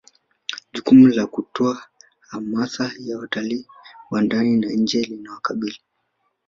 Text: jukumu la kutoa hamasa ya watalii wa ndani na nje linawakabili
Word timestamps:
jukumu 0.73 1.07
la 1.07 1.25
kutoa 1.27 1.83
hamasa 2.19 2.91
ya 2.99 3.17
watalii 3.17 3.65
wa 4.11 4.21
ndani 4.21 4.59
na 4.59 4.67
nje 4.71 5.01
linawakabili 5.01 5.79